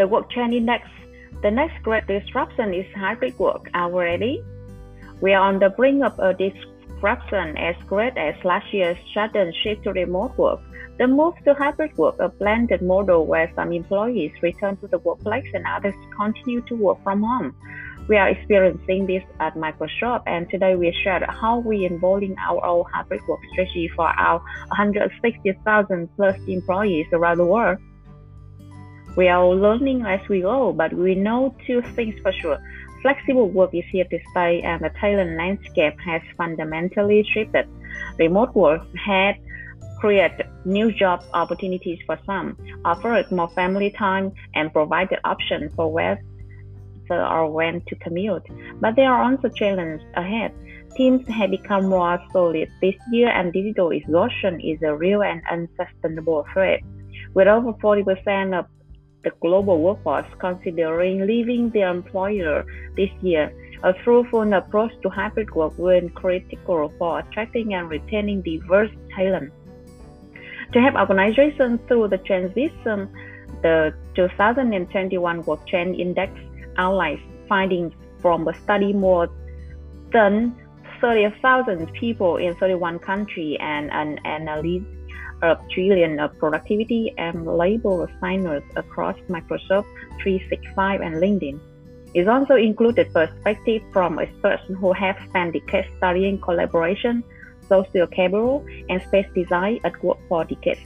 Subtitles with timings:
[0.00, 0.88] the work trend index.
[1.42, 3.68] The next great disruption is hybrid work.
[3.74, 4.42] Are we ready?
[5.20, 9.84] We are on the brink of a disruption as great as last year's sudden shift
[9.84, 10.60] to remote work.
[10.96, 15.50] The move to hybrid work, a blended model where some employees return to the workplace
[15.52, 17.54] and others continue to work from home.
[18.08, 22.84] We are experiencing this at Microsoft, and today we shared how we're involving our own
[22.90, 27.78] hybrid work strategy for our 160,000 plus employees around the world.
[29.16, 32.58] We are learning as we go, but we know two things for sure.
[33.02, 37.66] Flexible work is here to stay, and the talent landscape has fundamentally shifted.
[38.18, 39.34] Remote work has
[39.98, 46.22] created new job opportunities for some, offered more family time, and provided options for where
[47.10, 48.46] or when to commute.
[48.80, 50.52] But there are also challenges ahead.
[50.96, 56.46] Teams have become more solid this year, and digital exhaustion is a real and unsustainable
[56.52, 56.80] threat.
[57.34, 58.66] With over 40% of
[59.22, 62.64] the global workforce considering leaving their employer
[62.96, 68.42] this year, a fruitful approach to hybrid work will be critical for attracting and retaining
[68.42, 69.52] diverse talent.
[70.72, 73.08] To help organizations through the transition,
[73.62, 76.32] the 2021 Work Trend Index
[76.76, 79.28] outlines findings from a study more
[80.12, 80.54] than
[81.00, 84.86] 30,000 people in 31 countries and an analysis
[85.42, 89.86] of trillion of productivity and label signers across Microsoft
[90.22, 91.58] 365 and LinkedIn.
[92.14, 97.22] It also included perspective from experts who have spent decades studying collaboration,
[97.68, 100.80] social capital, and space design at work for decades.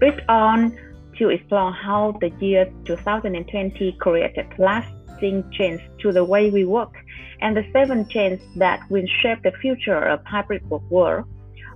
[0.00, 0.76] Read on
[1.18, 6.94] to explore how the year 2020 created lasting change to the way we work
[7.40, 11.24] and the seven changes that will shape the future of hybrid work world.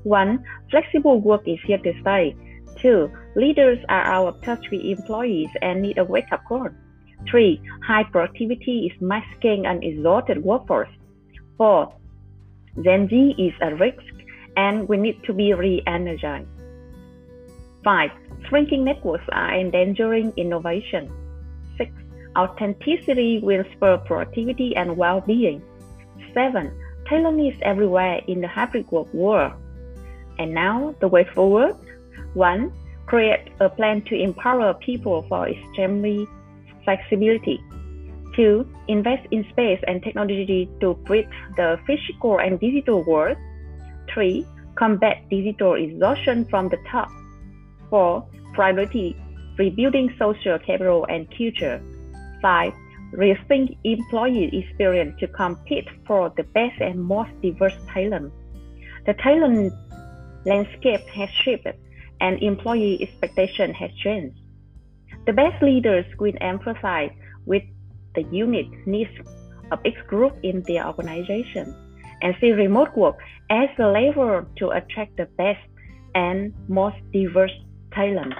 [0.07, 0.45] 1.
[0.71, 2.37] Flexible work is here to stay.
[2.81, 3.11] 2.
[3.35, 6.69] Leaders are out of touch with employees and need a wake up call.
[7.29, 7.61] 3.
[7.85, 10.89] High productivity is masking an exhausted workforce.
[11.59, 11.93] 4.
[12.85, 14.15] Gen Z is a risk
[14.57, 16.47] and we need to be re energized.
[17.83, 18.11] 5.
[18.49, 21.11] Shrinking networks are endangering innovation.
[21.79, 21.91] 6.
[22.39, 25.61] Authenticity will spur productivity and well being.
[26.33, 26.71] 7.
[27.09, 29.55] Talent is everywhere in the hybrid work world.
[30.39, 31.77] And now, the way forward
[32.35, 32.73] 1.
[33.07, 36.27] Create a plan to empower people for extremely
[36.85, 37.63] flexibility.
[38.35, 38.69] 2.
[38.89, 43.37] Invest in space and technology to bridge the physical and digital world.
[44.13, 44.45] 3.
[44.75, 47.09] Combat digital exhaustion from the top.
[47.91, 48.27] 4.
[48.55, 49.17] Priority
[49.57, 51.81] rebuilding social capital and culture.
[52.43, 52.73] 5.
[53.13, 58.33] Rethink employee experience to compete for the best and most diverse talent.
[59.07, 59.73] The talent
[60.47, 61.77] landscape has shifted
[62.21, 64.39] and employee expectation has changed.
[65.27, 67.11] The best leaders will emphasize
[67.45, 67.65] with
[68.15, 69.11] the unique needs
[69.73, 71.75] of each group in their organization
[72.23, 73.19] and see remote work
[73.51, 75.61] as a lever to attract the best
[76.15, 77.53] and most diverse
[77.93, 78.35] talent.